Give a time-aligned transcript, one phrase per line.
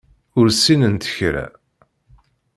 [0.37, 1.45] Ur ssinent kra.